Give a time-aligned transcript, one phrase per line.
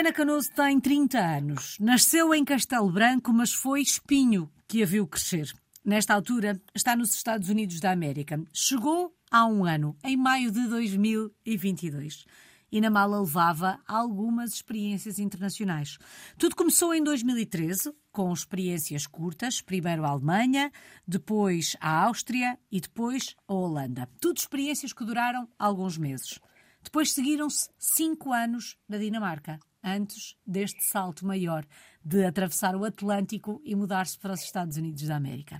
[0.00, 1.76] Mariana Canoso tem 30 anos.
[1.78, 5.52] Nasceu em Castelo Branco, mas foi espinho que a viu crescer.
[5.84, 8.42] Nesta altura, está nos Estados Unidos da América.
[8.50, 12.24] Chegou há um ano, em maio de 2022
[12.72, 15.98] e na mala levava algumas experiências internacionais.
[16.38, 20.72] Tudo começou em 2013, com experiências curtas, primeiro a Alemanha,
[21.06, 24.08] depois a Áustria e depois a Holanda.
[24.18, 26.40] Tudo experiências que duraram alguns meses.
[26.82, 31.66] Depois seguiram-se cinco anos na Dinamarca, antes deste salto maior
[32.04, 35.58] de atravessar o Atlântico e mudar-se para os Estados Unidos da América.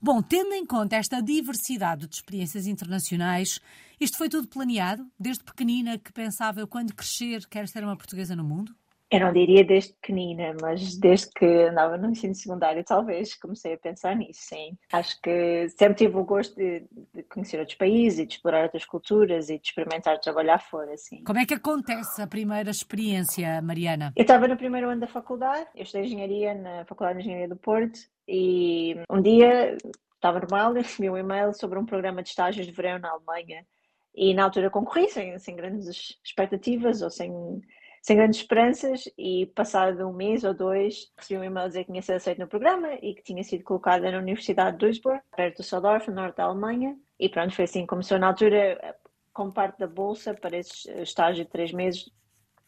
[0.00, 3.60] Bom, tendo em conta esta diversidade de experiências internacionais,
[4.00, 8.36] isto foi tudo planeado, desde pequenina que pensava eu quando crescer quero ser uma portuguesa
[8.36, 8.74] no mundo?
[9.10, 13.78] Eu não diria desde pequenina, mas desde que andava no ensino secundário, talvez comecei a
[13.78, 14.78] pensar nisso, sim.
[14.92, 18.84] Acho que sempre tive o gosto de, de conhecer outros países e de explorar outras
[18.84, 21.24] culturas e de experimentar trabalhar fora, sim.
[21.24, 24.12] Como é que acontece a primeira experiência, Mariana?
[24.14, 27.56] Eu estava no primeiro ano da faculdade, eu estudei engenharia na Faculdade de Engenharia do
[27.56, 29.76] Porto e um dia
[30.14, 33.66] estava normal, recebi um e-mail sobre um programa de estágios de verão na Alemanha
[34.14, 37.32] e na altura concorri sem, sem grandes expectativas ou sem
[38.00, 42.02] sem grandes esperanças e passado um mês ou dois recebi um e-mail dizer que tinha
[42.02, 45.62] sido aceito no programa e que tinha sido colocada na Universidade de Duisburg, perto do
[45.62, 46.96] Seldorf, no norte da Alemanha.
[47.18, 48.96] E pronto, foi assim, começou na altura
[49.32, 52.10] como parte da bolsa para esse estágio de três meses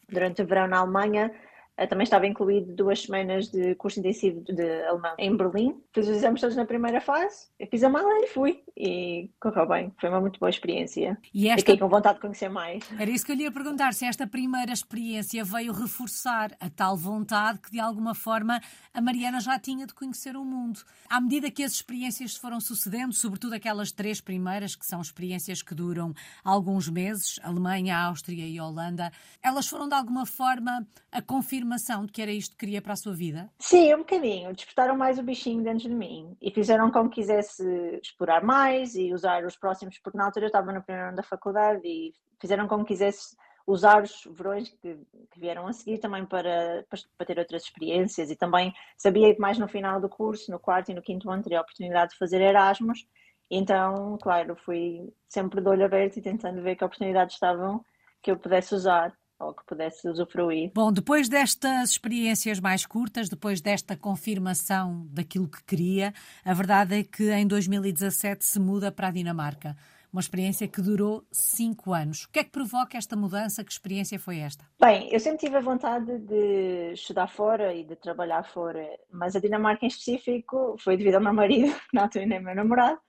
[0.07, 1.52] durante o verão na Alemanha eh,
[1.89, 5.81] também estava incluído duas semanas de curso intensivo de alemão em Berlim.
[5.91, 8.61] Fiz os exames todos na primeira fase, eu fiz a mala e fui.
[8.77, 11.17] E correu bem, foi uma muito boa experiência.
[11.33, 11.61] E esta...
[11.61, 12.83] Fiquei com vontade de conhecer mais.
[12.99, 16.95] Era isso que eu lhe ia perguntar, se esta primeira experiência veio reforçar a tal
[16.95, 18.59] vontade que de alguma forma
[18.93, 20.79] a Mariana já tinha de conhecer o mundo.
[21.09, 25.61] À medida que as experiências se foram sucedendo, sobretudo aquelas três primeiras, que são experiências
[25.61, 26.13] que duram
[26.43, 32.11] alguns meses, Alemanha, Áustria e Holanda, elas foram de alguma forma a confirmar confirmação de
[32.11, 33.49] que era isto que queria para a sua vida?
[33.57, 34.53] Sim, um bocadinho.
[34.53, 37.63] Despertaram mais o bichinho dentro de mim e fizeram com que quisesse
[38.01, 41.23] explorar mais e usar os próximos, porque na altura eu estava no primeiro ano da
[41.23, 43.35] faculdade e fizeram com que quisesse
[43.65, 44.97] usar os verões que,
[45.31, 46.85] que vieram a seguir também para,
[47.17, 50.91] para, ter outras experiências e também sabia que mais no final do curso, no quarto
[50.91, 53.07] e no quinto ano, teria a oportunidade de fazer Erasmus.
[53.49, 57.83] Então, claro, fui sempre de olho aberto e tentando ver que oportunidades estavam
[58.21, 60.71] que eu pudesse usar ou que pudesse usufruir.
[60.73, 66.13] Bom, depois destas experiências mais curtas, depois desta confirmação daquilo que queria,
[66.43, 69.75] a verdade é que em 2017 se muda para a Dinamarca.
[70.11, 72.25] Uma experiência que durou cinco anos.
[72.25, 73.63] O que é que provoca esta mudança?
[73.63, 74.63] Que experiência foi esta?
[74.79, 79.39] Bem, eu sempre tive a vontade de estudar fora e de trabalhar fora, mas a
[79.39, 82.99] Dinamarca em específico foi devido ao meu marido, na altura nem meu namorado,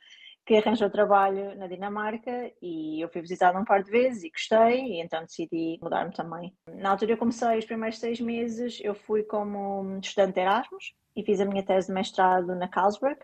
[0.47, 4.81] que arranjou trabalho na Dinamarca e eu fui visitar um par de vezes e gostei,
[4.81, 6.55] e então decidi mudar-me também.
[6.69, 11.25] Na altura eu comecei os primeiros seis meses, eu fui como estudante de Erasmus e
[11.25, 13.19] fiz a minha tese de mestrado na Carlsberg,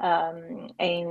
[0.00, 1.06] um, em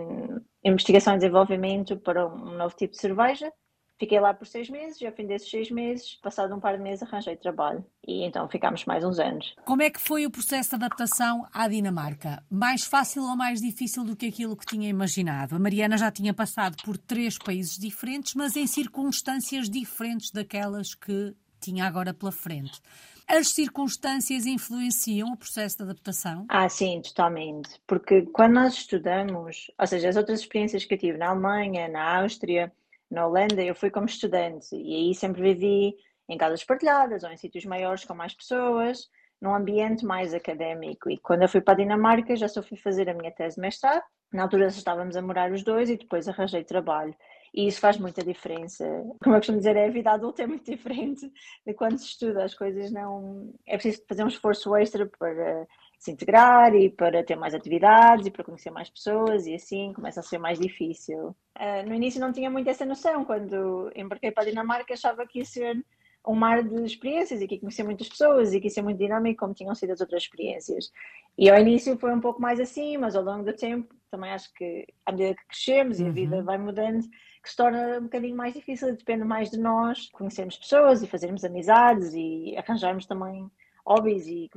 [0.63, 3.51] investigação e desenvolvimento para um novo tipo de cerveja.
[4.00, 6.84] Fiquei lá por seis meses e ao fim desses seis meses, passado um par de
[6.84, 7.84] meses, arranjei trabalho.
[8.08, 9.56] E então ficámos mais uns anos.
[9.66, 12.44] Como é que foi o processo de adaptação à Dinamarca?
[12.50, 15.56] Mais fácil ou mais difícil do que aquilo que tinha imaginado?
[15.56, 21.35] A Mariana já tinha passado por três países diferentes, mas em circunstâncias diferentes daquelas que
[21.59, 22.79] tinha agora pela frente.
[23.28, 26.46] As circunstâncias influenciam o processo de adaptação?
[26.47, 27.69] Ah, sim, totalmente.
[27.85, 32.22] Porque quando nós estudamos, ou seja, as outras experiências que eu tive na Alemanha, na
[32.22, 32.72] Áustria,
[33.09, 35.95] na Holanda eu fui como estudante e aí sempre vivi
[36.29, 39.09] em casas partilhadas ou em sítios maiores com mais pessoas,
[39.41, 41.09] num ambiente mais académico.
[41.09, 43.62] E quando eu fui para a Dinamarca já só fui fazer a minha tese de
[43.62, 44.03] mestrado.
[44.31, 47.16] Na altura estávamos a morar os dois e depois arranjei trabalho.
[47.53, 48.85] E isso faz muita diferença.
[49.23, 51.31] Como eu costumo dizer, é a vida adulta é muito diferente
[51.66, 52.44] de quando se estuda.
[52.44, 53.53] As coisas não.
[53.66, 55.66] É preciso fazer um esforço extra para
[55.97, 60.20] se integrar e para ter mais atividades e para conhecer mais pessoas e assim começa
[60.20, 61.35] a ser mais difícil.
[61.58, 65.40] Uh, no início não tinha muito essa noção, quando embarquei para a Dinamarca achava que
[65.40, 65.84] ia ser
[66.28, 68.97] um mar de experiências e que ia conhecer muitas pessoas e que ia ser muito
[68.97, 70.91] dinâmico como tinham sido as outras experiências.
[71.38, 74.53] E ao início foi um pouco mais assim, mas ao longo do tempo também acho
[74.53, 76.05] que à medida que crescemos uhum.
[76.05, 76.43] e a vida uhum.
[76.43, 77.02] vai mudando,
[77.43, 81.43] que se torna um bocadinho mais difícil, depende mais de nós conhecermos pessoas e fazermos
[81.43, 83.50] amizades e arranjarmos também
[83.85, 84.50] hobbies e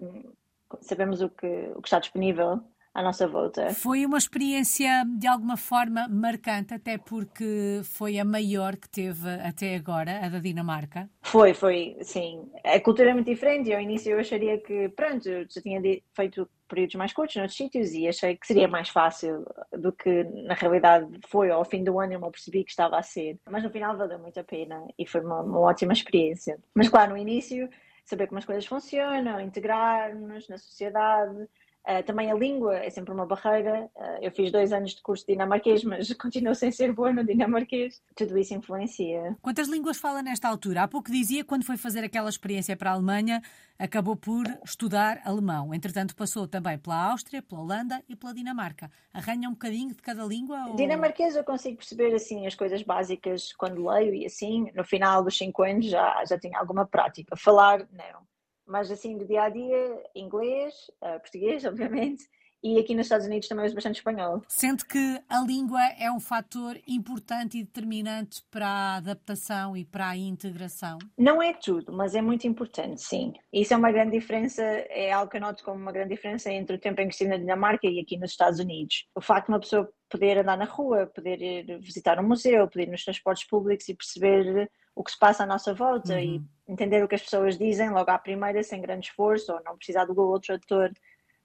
[0.81, 2.63] sabemos o que, o que está disponível
[2.95, 3.71] à nossa volta.
[3.71, 9.77] Foi uma experiência de alguma forma marcante, até porque foi a maior que teve até
[9.77, 11.09] agora, a da Dinamarca?
[11.23, 12.51] Foi, foi, sim.
[12.65, 15.81] A cultura é muito diferente ao início eu acharia que, pronto, eu já tinha
[16.15, 19.45] feito períodos mais curtos noutros sítios e achei que seria mais fácil
[19.77, 21.51] do que na realidade foi.
[21.51, 23.39] Ao fim do ano eu me percebi que estava a ser.
[23.49, 26.59] Mas no final valeu muito a pena e foi uma, uma ótima experiência.
[26.75, 27.69] Mas claro, no início
[28.05, 31.49] saber como as coisas funcionam, integrar-nos na sociedade.
[31.89, 33.91] Uh, também a língua é sempre uma barreira.
[33.97, 37.25] Uh, eu fiz dois anos de curso de dinamarquês, mas continuo sem ser boa no
[37.25, 38.03] dinamarquês.
[38.15, 39.37] Tudo isso influencia.
[39.41, 40.83] Quantas línguas fala nesta altura?
[40.83, 43.41] Há pouco dizia, quando foi fazer aquela experiência para a Alemanha,
[43.79, 45.73] acabou por estudar alemão.
[45.73, 48.91] Entretanto, passou também pela Áustria, pela Holanda e pela Dinamarca.
[49.13, 50.67] Arranha um bocadinho de cada língua?
[50.69, 50.77] Ou...
[50.77, 54.71] Dinamarquês eu consigo perceber assim as coisas básicas quando leio e assim.
[54.75, 57.35] No final dos cinco anos já, já tinha alguma prática.
[57.37, 58.29] Falar, não
[58.71, 62.25] mas assim do dia a dia, inglês, uh, português, obviamente,
[62.63, 64.43] e aqui nos Estados Unidos também uso bastante espanhol.
[64.47, 70.11] Sente que a língua é um fator importante e determinante para a adaptação e para
[70.11, 70.99] a integração?
[71.17, 73.33] Não é tudo, mas é muito importante, sim.
[73.51, 76.77] Isso é uma grande diferença, é algo que eu noto como uma grande diferença entre
[76.77, 79.07] o tempo em que estive na Dinamarca e aqui nos Estados Unidos.
[79.15, 82.89] O facto de uma pessoa poder andar na rua, poder ir visitar um museu, poder
[82.89, 86.21] ir nos transportes públicos e perceber o que se passa à nossa volta uhum.
[86.21, 89.77] e entender o que as pessoas dizem logo à primeira, sem grande esforço, ou não
[89.77, 90.93] precisar do Google Tradutor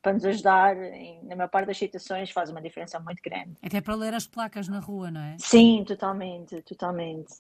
[0.02, 3.56] para nos ajudar, em, na maior parte das situações, faz uma diferença muito grande.
[3.64, 5.36] Até para ler as placas na rua, não é?
[5.40, 7.34] Sim, totalmente, totalmente.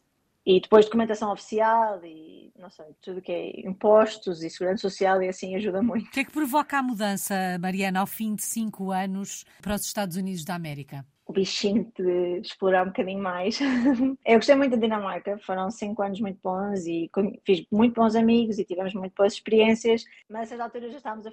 [0.45, 5.27] E depois documentação oficial e, não sei, tudo que é impostos e segurança social e
[5.27, 6.07] assim ajuda muito.
[6.07, 9.85] O que é que provoca a mudança, Mariana, ao fim de cinco anos para os
[9.85, 11.05] Estados Unidos da América?
[11.27, 13.59] o bichinho de explorar um bocadinho mais.
[14.23, 17.09] eu gostei muito da Dinamarca, foram cinco anos muito bons e
[17.43, 21.25] fiz muito bons amigos e tivemos muito boas experiências, mas a certa altura já estávamos
[21.25, 21.31] a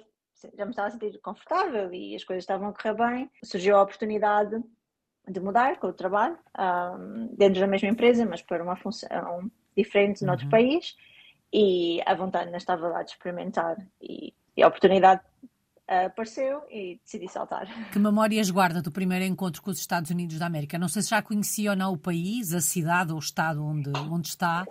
[0.57, 3.31] já me estava a sentir confortável e as coisas estavam a correr bem.
[3.43, 4.61] Surgiu a oportunidade
[5.27, 10.21] de mudar com o trabalho, um, dentro da mesma empresa, mas para uma função diferente
[10.21, 10.27] uhum.
[10.27, 10.95] noutro país,
[11.51, 13.77] e a vontade ainda estava lá de experimentar.
[14.01, 15.21] E, e a oportunidade
[15.87, 17.67] apareceu e decidi saltar.
[17.91, 20.77] Que memórias guarda do primeiro encontro com os Estados Unidos da América?
[20.77, 23.91] Não sei se já conhecia ou não o país, a cidade ou o estado onde,
[24.11, 24.65] onde está,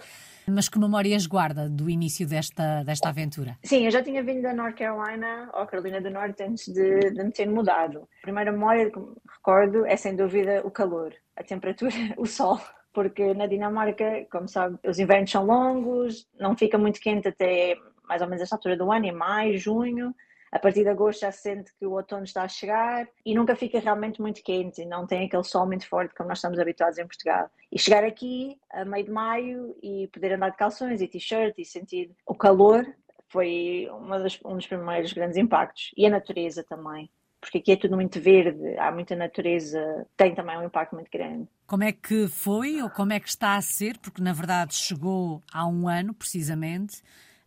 [0.49, 3.59] mas que memórias guarda do início desta, desta aventura?
[3.63, 7.23] Sim, eu já tinha vindo da North Carolina ou Carolina do Norte antes de, de
[7.23, 8.09] me ter mudado.
[8.21, 8.99] A primeira memória que
[9.37, 12.61] recordo é sem dúvida o calor, a temperatura, o sol
[12.93, 17.75] porque na Dinamarca, como sabe, os invernos são longos, não fica muito quente até
[18.07, 20.15] mais ou menos esta altura do ano, em maio, junho,
[20.53, 23.57] a partir de agosto já se sente que o outono está a chegar e nunca
[23.57, 27.07] fica realmente muito quente, não tem aquele sol muito forte como nós estamos habituados em
[27.07, 27.51] Portugal.
[27.73, 31.65] E chegar aqui a meio de maio e poder andar de calções e t-shirt e
[31.65, 32.87] sentir o calor
[33.31, 33.89] foi
[34.23, 35.91] das, um dos primeiros grandes impactos.
[35.97, 37.11] E a natureza também
[37.41, 41.49] porque aqui é tudo muito verde, há muita natureza, tem também um impacto muito grande.
[41.67, 43.99] Como é que foi ou como é que está a ser?
[43.99, 47.03] Porque na verdade chegou há um ano, precisamente.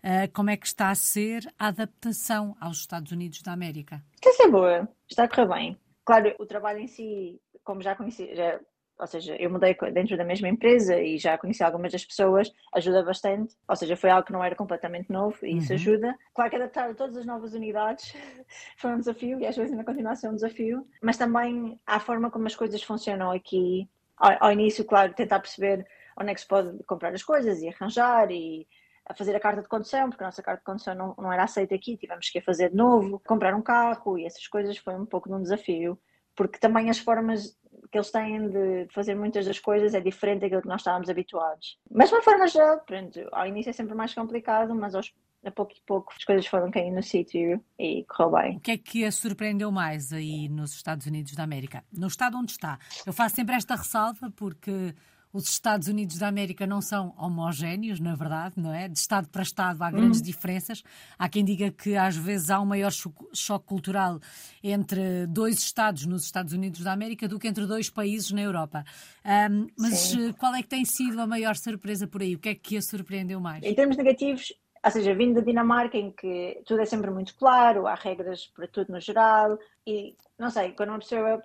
[0.05, 4.03] Uh, como é que está a ser a adaptação aos Estados Unidos da América?
[4.13, 5.79] Está a ser boa, está a correr bem.
[6.05, 8.59] Claro, o trabalho em si, como já conheci, já,
[8.99, 13.01] ou seja, eu mudei dentro da mesma empresa e já conheci algumas das pessoas, ajuda
[13.01, 13.55] bastante.
[13.67, 15.75] Ou seja, foi algo que não era completamente novo e isso uhum.
[15.75, 16.15] ajuda.
[16.35, 18.13] Claro que adaptar a todas as novas unidades
[18.77, 21.99] foi um desafio e às vezes ainda continua a ser um desafio, mas também a
[21.99, 23.89] forma como as coisas funcionam aqui.
[24.17, 25.83] Ao, ao início, claro, tentar perceber
[26.15, 28.67] onde é que se pode comprar as coisas e arranjar e
[29.05, 31.43] a fazer a carta de condução, porque a nossa carta de condução não, não era
[31.43, 34.95] aceita aqui, tivemos que a fazer de novo, comprar um carro e essas coisas foi
[34.95, 35.99] um pouco de um desafio,
[36.35, 37.55] porque também as formas
[37.91, 41.77] que eles têm de fazer muitas das coisas é diferente daquilo que nós estávamos habituados.
[41.89, 45.13] Mas de uma forma geral, pronto, ao início é sempre mais complicado, mas aos,
[45.45, 48.57] a pouco e pouco as coisas foram caindo no sítio e correu bem.
[48.57, 51.83] O que é que a surpreendeu mais aí nos Estados Unidos da América?
[51.91, 52.79] No estado onde está?
[53.05, 54.95] Eu faço sempre esta ressalva porque
[55.35, 58.87] os Estados Unidos da América não são homogéneos, na verdade, não é?
[58.87, 60.25] De Estado para Estado há grandes uhum.
[60.25, 60.81] diferenças.
[61.19, 62.91] Há quem diga que às vezes há um maior
[63.33, 64.19] choque cultural
[64.63, 68.85] entre dois Estados nos Estados Unidos da América do que entre dois países na Europa.
[69.25, 70.29] Um, mas Sim.
[70.29, 72.35] Eh, qual é que tem sido a maior surpresa por aí?
[72.35, 73.61] O que é que a surpreendeu mais?
[73.61, 74.53] Em termos negativos,
[74.85, 78.67] ou seja, vindo da Dinamarca, em que tudo é sempre muito claro, há regras para
[78.67, 81.43] tudo no geral, e não sei, quando uma pessoa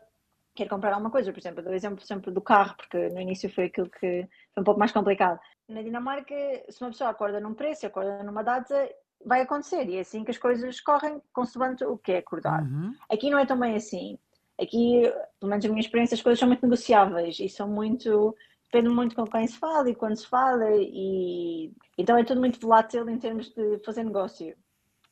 [0.60, 3.48] quer comprar alguma coisa, por exemplo, dou o exemplo sempre do carro, porque no início
[3.48, 5.40] foi aquilo que foi um pouco mais complicado.
[5.66, 6.34] Na Dinamarca,
[6.68, 8.88] se uma pessoa acorda num preço, acorda numa data,
[9.24, 12.68] vai acontecer, e é assim que as coisas correm, consoante o que é acordado.
[12.68, 12.94] Uhum.
[13.10, 14.18] Aqui não é tão bem assim.
[14.60, 18.36] Aqui, pelo menos a minha experiência, as coisas são muito negociáveis e são muito.
[18.64, 22.60] depende muito com quem se fala e quando se fala, e então é tudo muito
[22.60, 24.54] volátil em termos de fazer negócio.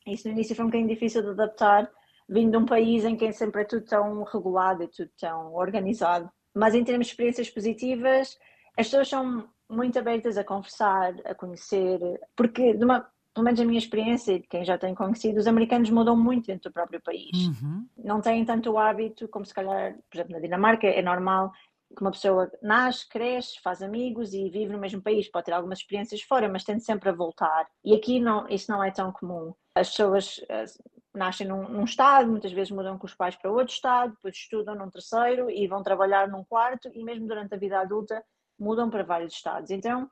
[0.05, 1.89] Isso no início foi um bocadinho difícil de adaptar,
[2.29, 6.29] vindo de um país em que sempre é tudo tão regulado e tudo tão organizado.
[6.55, 8.37] Mas em termos de experiências positivas,
[8.77, 11.99] as pessoas são muito abertas a conversar, a conhecer,
[12.35, 15.47] porque de uma, pelo menos a minha experiência e de quem já tem conhecido, os
[15.47, 17.31] americanos mudam muito dentro do próprio país.
[17.33, 17.87] Uhum.
[17.97, 21.51] Não têm tanto o hábito como se calhar, por exemplo, na Dinamarca é normal
[21.95, 25.79] que uma pessoa nasce, cresce, faz amigos e vive no mesmo país, pode ter algumas
[25.79, 27.67] experiências fora, mas tende sempre a voltar.
[27.83, 29.53] E aqui não, isso não é tão comum.
[29.73, 30.65] As pessoas eh,
[31.13, 34.75] nascem num, num, estado, muitas vezes mudam com os pais para outro estado, depois estudam
[34.75, 38.23] num terceiro e vão trabalhar num quarto e mesmo durante a vida adulta
[38.59, 39.71] mudam para vários estados.
[39.71, 40.09] Então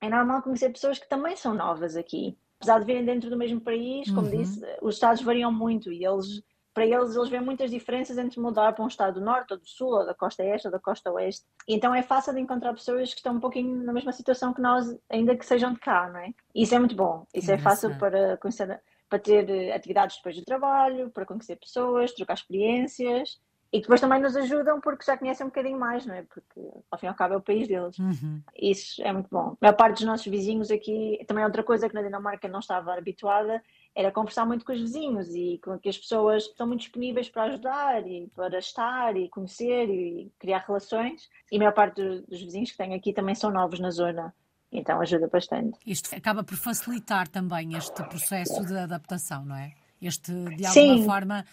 [0.00, 2.36] é normal conhecer pessoas que também são novas aqui.
[2.56, 4.38] Apesar de virem dentro do mesmo país, como uhum.
[4.38, 6.42] disse, os estados variam muito e eles
[6.74, 9.66] para eles, eles veem muitas diferenças entre mudar para um estado do norte ou do
[9.66, 11.46] sul, ou da costa este ou da costa oeste.
[11.68, 14.92] Então é fácil de encontrar pessoas que estão um pouquinho na mesma situação que nós,
[15.08, 16.34] ainda que sejam de cá, não é?
[16.52, 17.24] Isso é muito bom.
[17.32, 18.82] Isso é fácil para conhecer,
[19.14, 23.40] para ter eh, atividades depois do trabalho, para conhecer pessoas, trocar experiências.
[23.72, 26.22] E depois também nos ajudam porque já conhecem um bocadinho mais, não é?
[26.22, 27.98] Porque ao fim e ao cabo é o país deles.
[27.98, 28.40] Uhum.
[28.56, 29.48] Isso é muito bom.
[29.50, 32.60] A maior parte dos nossos vizinhos aqui, também é outra coisa que na Dinamarca não
[32.60, 33.60] estava habituada,
[33.92, 37.44] era conversar muito com os vizinhos e com que as pessoas estão muito disponíveis para
[37.44, 41.28] ajudar e para estar e conhecer e criar relações.
[41.50, 44.32] E a maior parte dos vizinhos que tenho aqui também são novos na zona.
[44.74, 45.78] Então ajuda bastante.
[45.86, 49.72] Isto acaba por facilitar também este processo de adaptação, não é?
[50.02, 51.04] Este, de alguma Sim.
[51.06, 51.44] forma,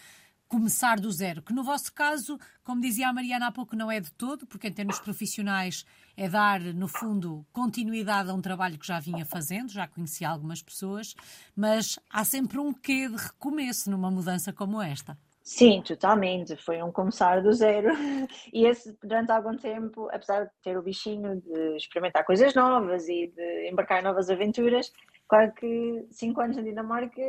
[0.48, 4.02] começar do zero, que no vosso caso, como dizia a Mariana há pouco, não é
[4.02, 5.86] de todo, porque em termos profissionais
[6.18, 10.62] é dar, no fundo, continuidade a um trabalho que já vinha fazendo, já conhecia algumas
[10.62, 11.16] pessoas,
[11.56, 15.18] mas há sempre um quê de recomeço numa mudança como esta.
[15.44, 16.56] Sim, totalmente.
[16.56, 17.90] Foi um começar do zero.
[18.54, 23.28] E esse, durante algum tempo, apesar de ter o bichinho de experimentar coisas novas e
[23.28, 24.92] de embarcar em novas aventuras,
[25.28, 27.22] claro que cinco anos na Dinamarca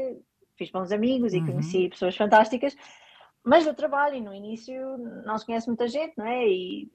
[0.57, 1.47] fiz bons amigos e uhum.
[1.47, 2.77] conheci pessoas fantásticas,
[3.45, 6.47] mas do trabalho, e no início não se conhece muita gente, não é?
[6.47, 6.93] E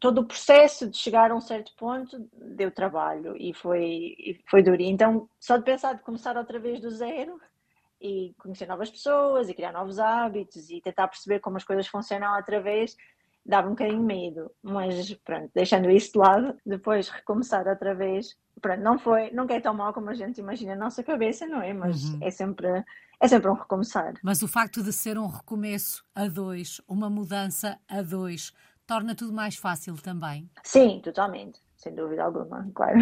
[0.00, 4.80] todo o processo de chegar a um certo ponto deu trabalho e foi, foi duro.
[4.82, 7.40] Então, só de pensar de começar outra vez do zero
[8.02, 12.36] e conhecer novas pessoas e criar novos hábitos e tentar perceber como as coisas funcionam
[12.36, 12.96] outra vez,
[13.46, 14.50] dava um bocadinho medo.
[14.62, 19.60] Mas pronto, deixando isso de lado, depois recomeçar outra vez, pronto, não foi, nunca é
[19.60, 21.72] tão mal como a gente imagina na nossa cabeça, não é?
[21.72, 22.18] Mas uhum.
[22.20, 22.84] é sempre
[23.20, 24.14] é sempre um recomeçar.
[24.20, 28.52] Mas o facto de ser um recomeço a dois, uma mudança a dois,
[28.84, 30.50] torna tudo mais fácil também?
[30.64, 31.60] Sim, totalmente.
[31.82, 32.96] Sem dúvida alguma, claro.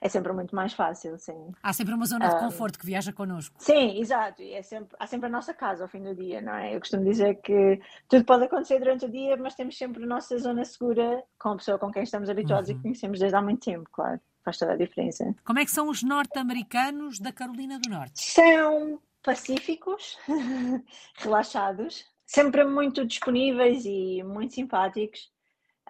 [0.00, 1.50] É sempre muito mais fácil, sim.
[1.60, 3.56] Há sempre uma zona de conforto que viaja connosco.
[3.58, 4.42] Sim, exato.
[4.42, 6.76] E é sempre, há sempre a nossa casa ao fim do dia, não é?
[6.76, 10.38] Eu costumo dizer que tudo pode acontecer durante o dia, mas temos sempre a nossa
[10.38, 12.76] zona segura com a pessoa com quem estamos habituados uhum.
[12.76, 14.20] e conhecemos desde há muito tempo, claro.
[14.44, 15.34] Faz toda a diferença.
[15.44, 18.22] Como é que são os norte-americanos da Carolina do Norte?
[18.22, 20.16] São pacíficos,
[21.18, 25.32] relaxados, sempre muito disponíveis e muito simpáticos,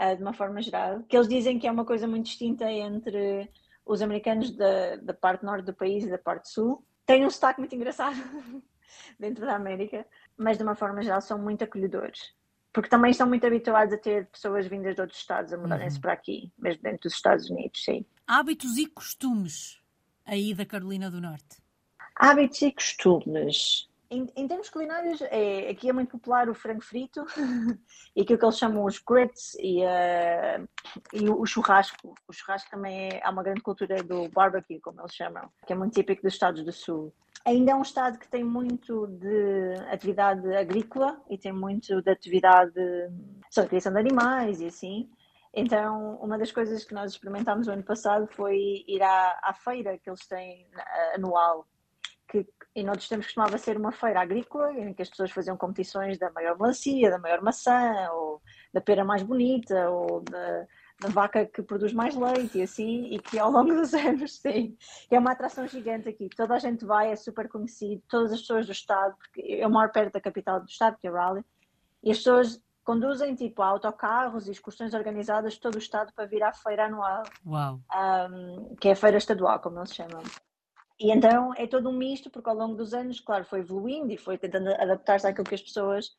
[0.00, 1.02] uh, de uma forma geral.
[1.08, 3.50] Que eles dizem que é uma coisa muito distinta entre
[3.84, 6.84] os americanos da, da parte norte do país e da parte sul.
[7.04, 8.16] Tem um sotaque muito engraçado
[9.18, 10.04] dentro da América,
[10.36, 12.34] mas de uma forma geral são muito acolhedores.
[12.72, 16.02] Porque também estão muito habituados a ter pessoas vindas de outros estados a mudarem-se uhum.
[16.02, 18.04] para aqui, mesmo dentro dos Estados Unidos, sim.
[18.26, 19.80] Hábitos e costumes
[20.26, 21.62] aí da Carolina do Norte?
[22.14, 23.88] Hábitos e costumes.
[24.08, 27.24] Em, em, termos culinários, é, aqui é muito popular o frango frito
[28.14, 30.68] e aquilo que eles chamam os grits e, uh,
[31.12, 32.14] e o, o, churrasco.
[32.28, 35.76] O churrasco também é, há uma grande cultura do barbecue, como eles chamam, que é
[35.76, 37.12] muito típico dos Estados do Sul.
[37.44, 42.72] Ainda é um estado que tem muito de atividade agrícola e tem muito de atividade
[42.74, 45.10] de criação de animais e assim.
[45.52, 49.98] Então, uma das coisas que nós experimentámos no ano passado foi ir à, à feira
[49.98, 50.66] que eles têm
[51.14, 51.66] anual
[52.76, 56.18] que em outros tempos costumava ser uma feira agrícola em que as pessoas faziam competições
[56.18, 60.66] da maior melancia, da maior maçã, ou da pera mais bonita, ou da,
[61.00, 64.76] da vaca que produz mais leite e assim, e que ao longo dos anos, sim,
[65.10, 66.28] é uma atração gigante aqui.
[66.36, 69.90] Toda a gente vai, é super conhecido, todas as pessoas do Estado, porque eu moro
[69.90, 71.46] perto da capital do Estado, que é Raleigh,
[72.02, 76.42] e as pessoas conduzem tipo autocarros e excursões organizadas de todo o Estado para vir
[76.42, 77.80] à feira anual, Uau.
[78.30, 80.22] Um, que é a feira estadual, como eles chamam.
[80.98, 84.16] E então é todo um misto, porque ao longo dos anos, claro, foi evoluindo e
[84.16, 86.16] foi tentando adaptar-se àquilo que as pessoas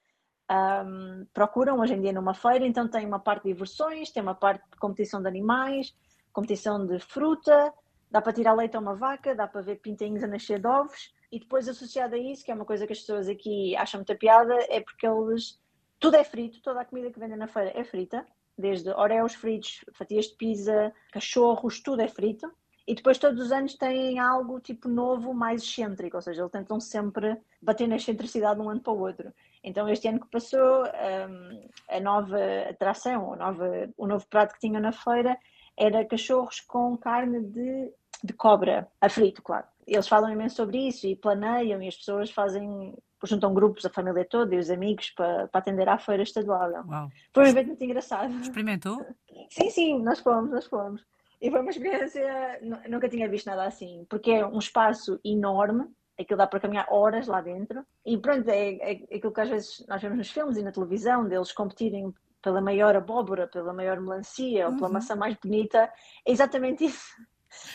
[0.52, 2.66] um, procuram hoje em dia numa feira.
[2.66, 5.96] Então tem uma parte de diversões, tem uma parte de competição de animais,
[6.32, 7.74] competição de fruta,
[8.12, 11.12] dá para tirar leite a uma vaca, dá para ver pintainhos a nascer de ovos.
[11.32, 14.16] E depois associado a isso, que é uma coisa que as pessoas aqui acham muita
[14.16, 15.60] piada, é porque eles.
[16.00, 18.24] Tudo é frito, toda a comida que vendem na feira é frita,
[18.56, 22.48] desde oreos fritos, fatias de pizza, cachorros, tudo é frito.
[22.88, 26.80] E depois todos os anos têm algo tipo novo, mais excêntrico, ou seja, eles tentam
[26.80, 29.34] sempre bater na excentricidade de um ano para o outro.
[29.62, 32.40] Então este ano que passou, um, a nova
[32.70, 35.38] atração, a nova, o novo prato que tinham na feira
[35.76, 37.92] era cachorros com carne de,
[38.24, 39.66] de cobra, a frito, claro.
[39.86, 44.24] Eles falam imenso sobre isso e planeiam e as pessoas fazem juntam grupos, a família
[44.24, 46.72] toda e os amigos para, para atender à feira estadual.
[46.88, 47.10] Uau.
[47.34, 48.34] Foi um evento muito engraçado.
[48.40, 49.06] Experimentou?
[49.50, 51.02] Sim, sim, nós fomos, nós fomos.
[51.42, 55.86] E foi uma experiência, nunca tinha visto nada assim, porque é um espaço enorme,
[56.20, 59.86] aquilo dá para caminhar horas lá dentro, e pronto, é, é aquilo que às vezes
[59.88, 64.66] nós vemos nos filmes e na televisão, deles competirem pela maior abóbora, pela maior melancia,
[64.66, 64.72] uhum.
[64.72, 64.94] ou pela uhum.
[64.94, 65.92] maçã mais bonita,
[66.26, 67.16] é exatamente isso.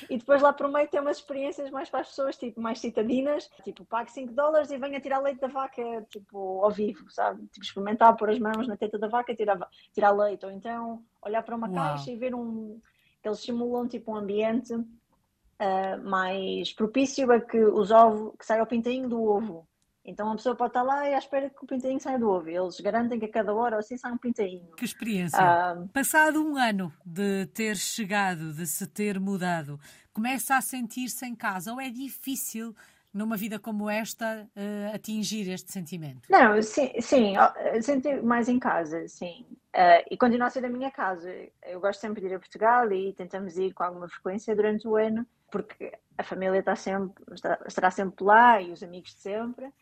[0.09, 3.49] E depois lá por meio tem umas experiências mais para as pessoas, tipo, mais citadinas,
[3.65, 7.43] tipo, pague 5 dólares e venha tirar leite da vaca, tipo, ao vivo, sabe?
[7.49, 9.59] Tipo, experimentar, pôr as mãos na teta da vaca e tirar,
[9.93, 10.45] tirar leite.
[10.45, 11.75] Ou então olhar para uma Uau.
[11.75, 12.81] caixa e ver um.
[13.25, 18.67] Eles simulam, tipo, um ambiente uh, mais propício a que os ovos, que saia o
[18.67, 19.67] pintainho do ovo.
[20.05, 22.49] Então a pessoa pode estar lá e à espera que o pintainho saia do ovo.
[22.49, 24.73] Eles garantem que a cada hora assim sai um pintainho.
[24.77, 25.39] Que experiência.
[25.39, 29.79] Ah, Passado um ano de ter chegado, de se ter mudado,
[30.13, 32.75] começa a sentir-se em casa ou é difícil
[33.15, 36.23] numa vida como esta uh, atingir este sentimento?
[36.29, 37.35] Não, sim, sim
[37.81, 39.47] sentir mais em casa, sim.
[39.75, 41.31] Uh, e continua a ser da minha casa.
[41.63, 44.97] Eu gosto sempre de ir a Portugal e tentamos ir com alguma frequência durante o
[44.97, 49.73] ano, porque a família está sempre, está, estará sempre lá e os amigos de sempre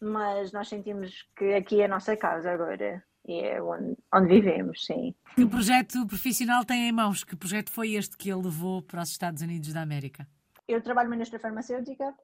[0.00, 4.84] mas nós sentimos que aqui é a nossa casa agora e é onde, onde vivemos,
[4.84, 5.14] sim.
[5.34, 7.24] Que projeto profissional tem em mãos?
[7.24, 10.26] Que projeto foi este que ele levou para os Estados Unidos da América?
[10.68, 12.14] Eu trabalho na indústria farmacêutica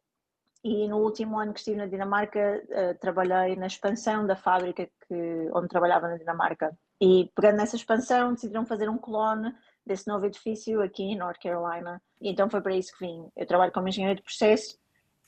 [0.63, 5.51] e no último ano que estive na Dinamarca uh, trabalhei na expansão da fábrica que,
[5.53, 6.77] onde trabalhava na Dinamarca.
[7.03, 9.53] E pegando nessa expansão decidiram fazer um clone
[9.85, 12.01] desse novo edifício aqui em North Carolina.
[12.21, 13.29] E então foi para isso que vim.
[13.35, 14.79] Eu trabalho como engenheiro de processo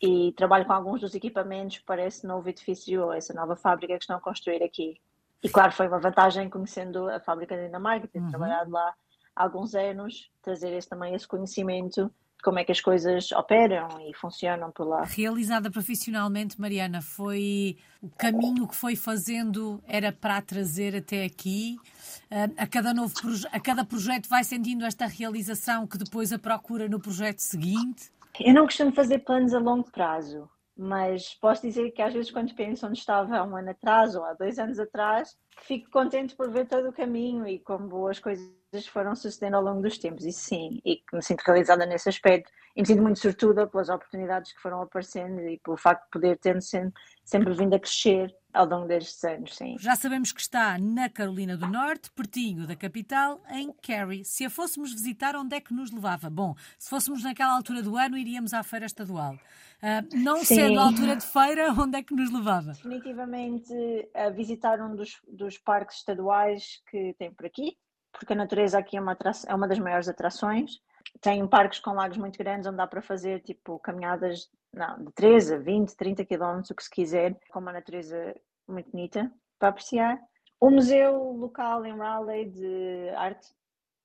[0.01, 4.17] e trabalho com alguns dos equipamentos para esse novo edifício, essa nova fábrica que estão
[4.17, 5.01] a construir aqui.
[5.43, 8.31] E claro, foi uma vantagem conhecendo a fábrica da Dinamarca, ter uhum.
[8.31, 8.95] trabalhado lá
[9.35, 12.09] há alguns anos, trazer esse, também esse conhecimento
[12.45, 15.03] como é que as coisas operam e funcionam por lá.
[15.05, 21.77] Realizada profissionalmente, Mariana, foi o caminho que foi fazendo era para trazer até aqui.
[22.31, 23.15] Ah, a cada novo
[23.51, 28.13] a cada projeto vai sentindo esta realização que depois a procura no projeto seguinte.
[28.39, 32.55] Eu não costumo fazer planos a longo prazo, mas posso dizer que às vezes quando
[32.55, 36.51] penso onde estava há um ano atrás ou há dois anos atrás, fico contente por
[36.51, 38.53] ver todo o caminho e como as coisas
[38.89, 42.51] foram sucedendo ao longo dos tempos, e sim, e que me sinto realizada nesse aspecto.
[42.75, 46.39] E me sinto muito sortuda pelas oportunidades que foram aparecendo e pelo facto de poder
[46.39, 46.93] ter sempre,
[47.25, 49.77] sempre vindo a crescer ao longo destes anos, sim.
[49.79, 54.25] Já sabemos que está na Carolina do Norte, pertinho da capital, em Cary.
[54.25, 56.31] Se a fôssemos visitar, onde é que nos levava?
[56.31, 59.35] Bom, se fôssemos naquela altura do ano, iríamos à feira estadual.
[59.35, 60.55] Uh, não sim.
[60.55, 62.73] sendo a altura de feira, onde é que nos levava?
[62.73, 63.75] Definitivamente
[64.15, 67.77] a visitar um dos, dos parques estaduais que tem por aqui,
[68.13, 70.81] porque a natureza aqui é uma, é uma das maiores atrações.
[71.21, 75.55] Tem parques com lagos muito grandes onde dá para fazer tipo caminhadas não, de 13
[75.55, 78.35] a 20, 30 quilómetros, o que se quiser, com uma natureza
[78.69, 80.19] muito bonita para apreciar.
[80.61, 83.49] O museu local em Raleigh de arte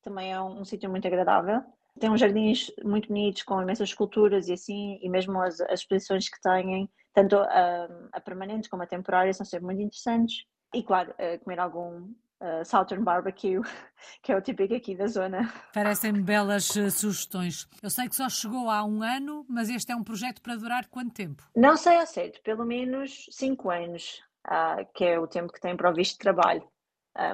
[0.02, 1.62] também é um, um sítio muito agradável.
[2.00, 6.30] Tem uns jardins muito bonitos com imensas esculturas e assim, e mesmo as, as exposições
[6.30, 10.46] que têm, tanto a, a permanentes como a temporária, são sempre muito interessantes.
[10.74, 13.62] E claro, comer algum uh, Southern Barbecue,
[14.22, 15.52] que é o típico aqui da zona.
[15.74, 17.68] Parecem belas uh, sugestões.
[17.82, 20.88] Eu sei que só chegou há um ano, mas este é um projeto para durar
[20.88, 21.44] quanto tempo?
[21.56, 25.76] Não sei ao certo, pelo menos cinco anos, uh, que é o tempo que tem
[25.76, 26.64] para o visto de trabalho.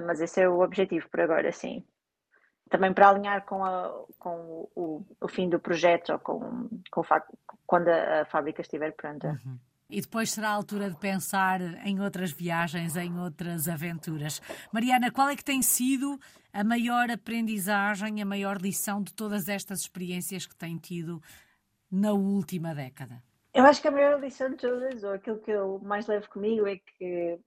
[0.05, 1.85] mas esse é o objetivo por agora, sim.
[2.69, 7.03] Também para alinhar com, a, com o, o, fim do projeto ou com, com o
[7.03, 7.37] facto
[7.67, 9.39] quando a, a fábrica estiver pronta.
[9.45, 9.59] Uhum.
[9.89, 14.41] E depois será a altura de pensar em outras viagens, em outras aventuras.
[14.71, 16.19] Mariana, qual é que tem sido
[16.51, 21.21] a maior aprendizagem, a maior lição de todas estas experiências que tem tido
[21.91, 23.21] na última década?
[23.53, 26.67] Eu acho que a maior lição de todas, ou aquilo que eu mais levo comigo,
[26.67, 27.39] é que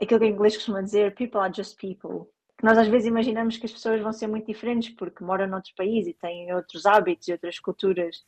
[0.00, 2.28] aquilo que em inglês costuma dizer, people are just people.
[2.62, 6.10] Nós às vezes imaginamos que as pessoas vão ser muito diferentes porque moram noutros países
[6.10, 8.24] e têm outros hábitos e outras culturas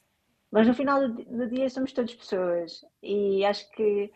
[0.55, 4.09] mas no final do dia somos todas pessoas e acho que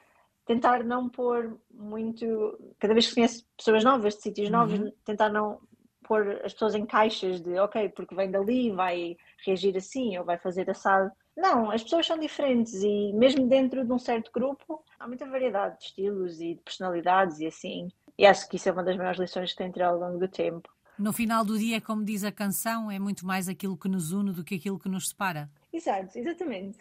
[0.46, 2.56] tentar não pôr muito.
[2.78, 4.92] Cada vez que conhece pessoas novas, de sítios novos, uhum.
[5.04, 5.58] tentar não
[6.04, 10.38] pôr as pessoas em caixas de ok, porque vem dali, vai reagir assim ou vai
[10.38, 11.10] fazer assado.
[11.36, 15.76] Não, as pessoas são diferentes e mesmo dentro de um certo grupo há muita variedade
[15.78, 17.88] de estilos e de personalidades e assim.
[18.16, 20.28] E acho que isso é uma das maiores lições que tenho tirado ao longo do
[20.28, 20.70] tempo.
[20.96, 24.32] No final do dia, como diz a canção, é muito mais aquilo que nos une
[24.32, 25.50] do que aquilo que nos separa.
[25.78, 26.76] Exato, exatamente.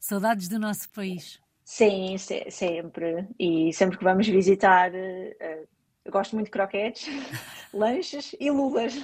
[0.00, 1.38] Saudades do nosso país.
[1.62, 3.28] Sim, se, sempre.
[3.38, 5.68] E sempre que vamos visitar, uh,
[6.02, 7.06] eu gosto muito de croquetes,
[7.74, 8.94] lanches e lulas.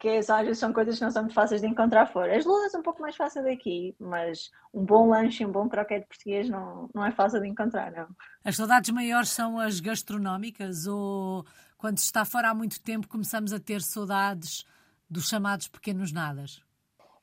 [0.00, 2.36] que às vezes são coisas que não são muito fáceis de encontrar fora.
[2.36, 6.06] As lulas um pouco mais fácil daqui, mas um bom lanche e um bom croquete
[6.08, 8.08] português não, não é fácil de encontrar, não.
[8.44, 11.44] As saudades maiores são as gastronómicas ou
[11.76, 14.64] quando se está fora há muito tempo começamos a ter saudades
[15.08, 16.60] dos chamados pequenos nadas?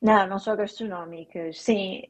[0.00, 1.60] Não, não só gastronómicas.
[1.60, 2.02] Sim,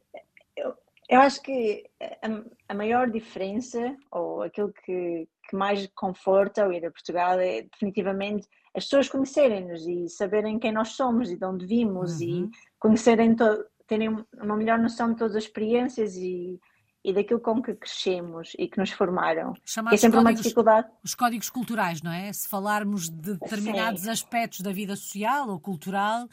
[0.56, 0.74] eu,
[1.08, 6.84] eu acho que a, a, maior diferença, ou aquilo que, que mais conforta ao ir
[6.84, 11.64] a Portugal é definitivamente as pessoas conhecerem-nos e saberem quem nós somos e de onde
[11.64, 12.26] vimos uhum.
[12.26, 13.34] e conhecerem,
[13.86, 16.60] terem uma melhor noção de todas as experiências e,
[17.02, 19.54] e daquilo com que crescemos e que nos formaram.
[19.64, 20.88] Chamados é sempre códigos, uma dificuldade.
[21.02, 22.30] Os códigos culturais, não é?
[22.32, 24.10] Se falarmos de determinados Sim.
[24.10, 26.28] aspectos da vida social ou cultural,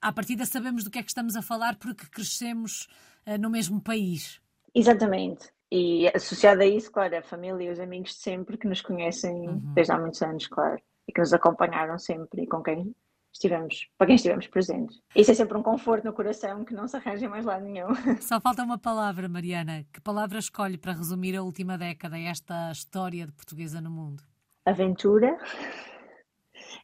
[0.00, 2.88] à partida sabemos do que é que estamos a falar porque crescemos
[3.26, 4.40] uh, no mesmo país.
[4.74, 5.50] Exatamente.
[5.70, 9.48] E associado a isso, claro, a família e os amigos de sempre que nos conhecem
[9.48, 9.72] uhum.
[9.74, 12.94] desde há muitos anos, claro e que nos acompanharam sempre e com quem
[13.32, 15.00] estivemos, para quem estivemos presentes.
[15.16, 17.88] Isso é sempre um conforto no coração que não se arranja mais lado nenhum.
[18.20, 19.86] Só falta uma palavra, Mariana.
[19.92, 24.22] Que palavra escolhe para resumir a última década, esta história de portuguesa no mundo?
[24.66, 25.38] Aventura.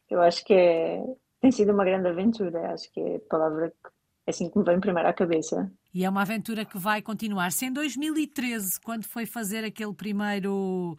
[0.09, 1.03] Eu acho que é,
[1.41, 2.73] tem sido uma grande aventura.
[2.73, 3.89] Acho que é a palavra que
[4.27, 5.71] é assim que me vem primeiro à cabeça.
[5.93, 7.51] E é uma aventura que vai continuar.
[7.51, 10.97] Se em 2013, quando foi fazer aquele primeiro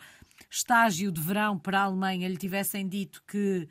[0.50, 3.68] estágio de verão para a Alemanha lhe tivessem dito que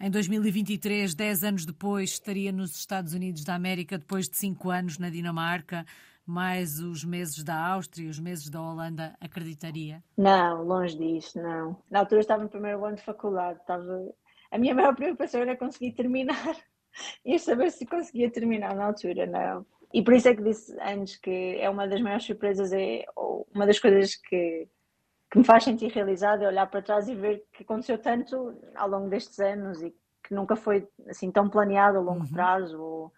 [0.00, 4.98] em 2023, 10 anos depois, estaria nos Estados Unidos da América, depois de 5 anos
[4.98, 5.84] na Dinamarca,
[6.26, 10.02] mais os meses da Áustria, os meses da Holanda, acreditaria?
[10.16, 11.76] Não, longe disso, não.
[11.88, 14.12] Na altura estava no primeiro ano de faculdade, estava...
[14.52, 16.56] a minha maior preocupação era conseguir terminar
[17.24, 19.66] e saber se conseguia terminar na altura, não.
[19.92, 23.04] E por isso é que disse antes que é uma das maiores surpresas, é
[23.54, 24.68] uma das coisas que
[25.30, 28.86] que me faz sentir realizada é olhar para trás e ver que aconteceu tanto ao
[28.86, 29.90] longo destes anos e
[30.22, 32.30] que nunca foi assim tão planeado a longo uhum.
[32.30, 33.12] prazo ou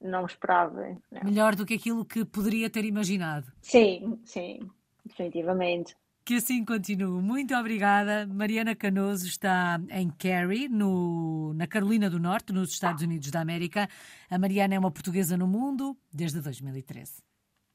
[0.00, 0.96] não esperava.
[1.10, 1.24] Não.
[1.24, 3.50] Melhor do que aquilo que poderia ter imaginado.
[3.60, 4.60] Sim, sim,
[5.04, 5.96] definitivamente.
[6.26, 7.22] Que assim continue.
[7.22, 8.26] Muito obrigada.
[8.26, 13.88] Mariana Canoso está em Cary, no, na Carolina do Norte, nos Estados Unidos da América.
[14.28, 17.22] A Mariana é uma portuguesa no mundo desde 2013.